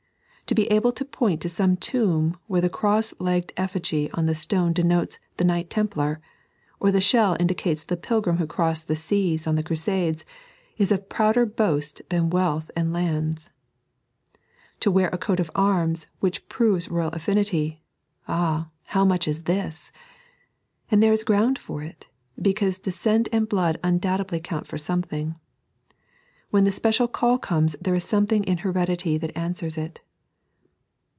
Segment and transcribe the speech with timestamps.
[0.51, 4.35] To be able to point to some tomb, where the cross legged effigy on the
[4.35, 6.19] stone denotes the Knight Templar,
[6.77, 10.25] or the shell indicates the pilgrim who crossed the seas on the Crusades,
[10.77, 13.49] is of prouder boast than wealth and lands.
[14.81, 17.81] To wear a coat of ams, which proves royal affinity—
[18.27, 19.89] ah, how much is this!
[20.91, 22.09] And there is ground for it,
[22.41, 25.35] because descent and blood undoubtedly count for something.
[26.49, 30.01] When the special call comes there is something in heredity that answers it.